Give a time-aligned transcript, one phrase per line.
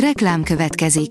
[0.00, 1.10] Reklám következik.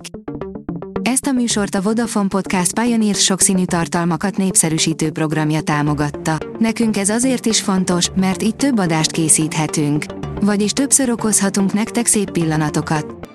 [1.01, 6.37] Ezt a műsort a Vodafone Podcast Pioneer sokszínű tartalmakat népszerűsítő programja támogatta.
[6.59, 10.05] Nekünk ez azért is fontos, mert így több adást készíthetünk.
[10.41, 13.29] Vagyis többször okozhatunk nektek szép pillanatokat.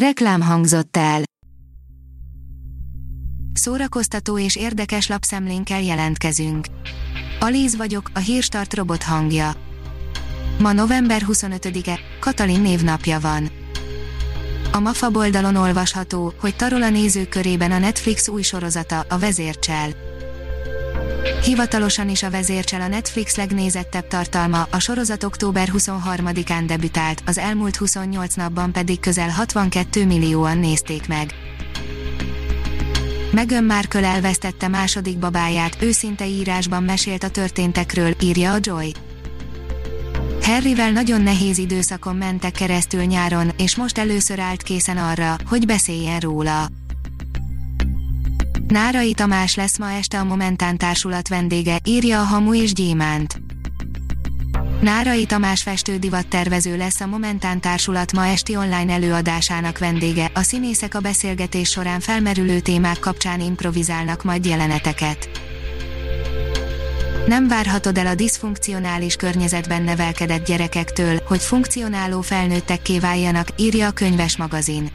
[0.00, 1.22] Reklám hangzott el.
[3.52, 6.66] Szórakoztató és érdekes lapszemlénkkel jelentkezünk.
[7.40, 9.52] Alíz vagyok, a hírstart robot hangja.
[10.58, 13.66] Ma november 25-e, Katalin névnapja van.
[14.72, 19.88] A MAFA oldalon olvasható, hogy tarol a nézők körében a Netflix új sorozata, a Vezércsel.
[21.44, 27.76] Hivatalosan is a Vezércsel a Netflix legnézettebb tartalma, a sorozat október 23-án debütált, az elmúlt
[27.76, 31.34] 28 napban pedig közel 62 millióan nézték meg.
[33.32, 38.92] Megön Markle elvesztette második babáját, őszinte írásban mesélt a történtekről, írja a Joy.
[40.48, 46.20] Harryvel nagyon nehéz időszakon mentek keresztül nyáron, és most először állt készen arra, hogy beszéljen
[46.20, 46.68] róla.
[48.68, 53.40] Nárai Tamás lesz ma este a Momentán társulat vendége, írja a Hamu és Gyémánt.
[54.80, 55.66] Nárai Tamás
[56.28, 62.00] tervező lesz a Momentán társulat ma esti online előadásának vendége, a színészek a beszélgetés során
[62.00, 65.47] felmerülő témák kapcsán improvizálnak majd jeleneteket.
[67.28, 74.36] Nem várhatod el a diszfunkcionális környezetben nevelkedett gyerekektől, hogy funkcionáló felnőttekké váljanak, írja a könyves
[74.36, 74.90] magazin.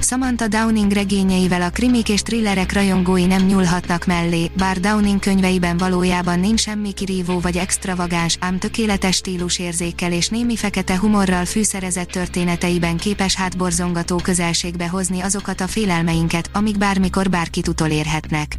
[0.00, 6.40] Samantha Downing regényeivel a krimik és thrillerek rajongói nem nyúlhatnak mellé, bár Downing könyveiben valójában
[6.40, 13.34] nincs semmi kirívó vagy extravagáns, ám tökéletes stílusérzékkel és némi fekete humorral fűszerezett történeteiben képes
[13.34, 18.56] hátborzongató közelségbe hozni azokat a félelmeinket, amik bármikor bárkit utolérhetnek.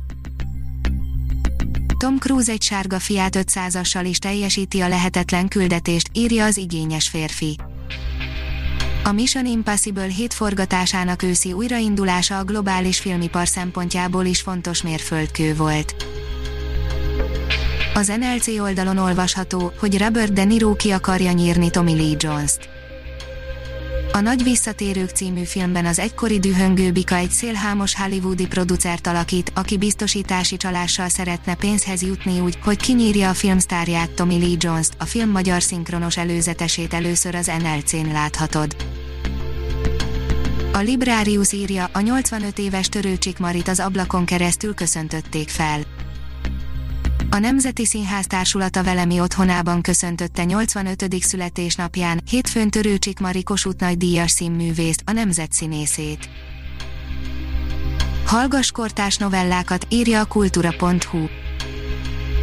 [2.03, 7.57] Tom Cruise egy sárga fiát 500-assal is teljesíti a lehetetlen küldetést, írja az igényes férfi.
[9.03, 15.95] A Mission Impossible 7 forgatásának őszi újraindulása a globális filmipar szempontjából is fontos mérföldkő volt.
[17.93, 22.69] Az NLC oldalon olvasható, hogy Robert De Niro ki akarja nyírni Tommy Lee Jones-t.
[24.15, 29.77] A Nagy Visszatérők című filmben az egykori dühöngő Bika egy szélhámos hollywoodi producert alakít, aki
[29.77, 35.29] biztosítási csalással szeretne pénzhez jutni úgy, hogy kinyírja a filmsztárját Tommy Lee Jones-t, a film
[35.29, 38.75] magyar szinkronos előzetesét először az NLC-n láthatod.
[40.73, 45.79] A Librarius írja, a 85 éves törőcsik Marit az ablakon keresztül köszöntötték fel.
[47.33, 51.05] A Nemzeti Színház társulata velemi otthonában köszöntötte 85.
[51.19, 56.29] születésnapján, hétfőn Törőcsik Mari Kossuth nagy díjas színművészt, a nemzetszínészét.
[58.25, 61.42] Hallgass kortás novellákat, írja a kultura.hu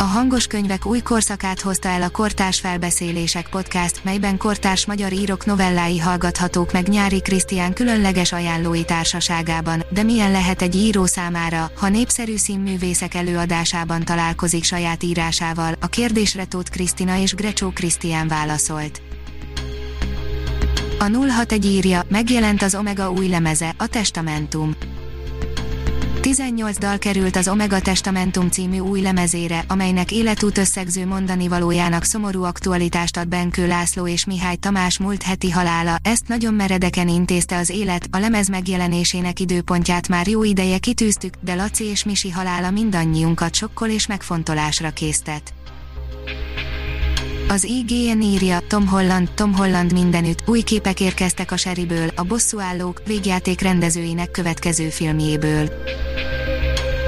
[0.01, 5.47] a hangos könyvek új korszakát hozta el a Kortárs Felbeszélések podcast, melyben kortárs magyar írok
[5.47, 11.89] novellái hallgathatók meg Nyári Krisztián különleges ajánlói társaságában, de milyen lehet egy író számára, ha
[11.89, 19.03] népszerű színművészek előadásában találkozik saját írásával, a kérdésre Tóth Krisztina és Grecsó Krisztián válaszolt.
[20.99, 24.77] A 061 írja, megjelent az Omega új lemeze, a Testamentum.
[26.21, 32.43] 18 dal került az Omega Testamentum című új lemezére, amelynek életút összegző mondani valójának szomorú
[32.43, 37.71] aktualitást ad Benkő László és Mihály Tamás múlt heti halála, ezt nagyon meredeken intézte az
[37.71, 43.55] élet, a lemez megjelenésének időpontját már jó ideje kitűztük, de Laci és Misi halála mindannyiunkat
[43.55, 45.55] sokkol és megfontolásra késztet.
[47.51, 53.03] Az IGN írja, Tom Holland, Tom Holland mindenütt, új képek érkeztek a Seriből, a bosszúállók,
[53.07, 55.69] végjáték rendezőinek következő filmjéből.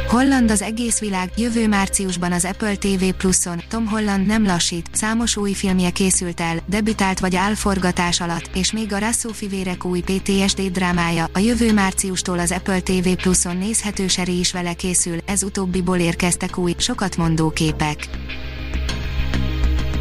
[0.08, 5.36] Holland az egész világ, jövő márciusban az Apple TV Plus-on, Tom Holland nem lassít, számos
[5.36, 10.00] új filmje készült el, debütált vagy áll forgatás alatt, és még a Russo fivérek új
[10.00, 15.42] PTSD drámája, a jövő márciustól az Apple TV Plus-on nézhető seri is vele készül, ez
[15.42, 18.08] utóbbiból érkeztek új, sokat mondó képek.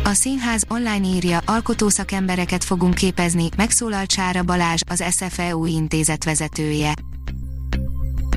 [0.03, 6.93] A színház online írja, alkotószakembereket fogunk képezni, megszólalt Sára Balázs, az SFEU intézet vezetője.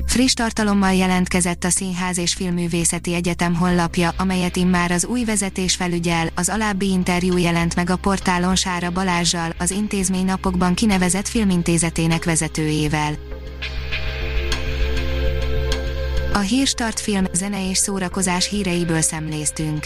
[0.05, 6.27] Friss tartalommal jelentkezett a Színház és Filművészeti Egyetem honlapja, amelyet immár az új vezetés felügyel,
[6.35, 13.13] az alábbi interjú jelent meg a portálon Sára Balázsjal, az intézmény napokban kinevezett filmintézetének vezetőjével.
[16.33, 19.85] A Hírstart film, zene és szórakozás híreiből szemléztünk.